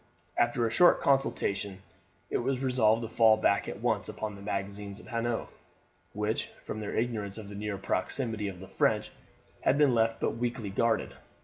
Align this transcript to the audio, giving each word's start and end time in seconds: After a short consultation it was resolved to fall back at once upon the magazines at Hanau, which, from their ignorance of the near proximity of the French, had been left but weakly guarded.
After 0.35 0.65
a 0.65 0.71
short 0.71 0.99
consultation 0.99 1.83
it 2.31 2.39
was 2.39 2.57
resolved 2.57 3.03
to 3.03 3.07
fall 3.07 3.37
back 3.37 3.69
at 3.69 3.81
once 3.81 4.09
upon 4.09 4.33
the 4.33 4.41
magazines 4.41 4.99
at 4.99 5.09
Hanau, 5.09 5.45
which, 6.13 6.47
from 6.63 6.79
their 6.79 6.97
ignorance 6.97 7.37
of 7.37 7.49
the 7.49 7.53
near 7.55 7.77
proximity 7.77 8.47
of 8.47 8.59
the 8.59 8.67
French, 8.67 9.11
had 9.59 9.77
been 9.77 9.93
left 9.93 10.19
but 10.19 10.37
weakly 10.37 10.71
guarded. 10.71 11.13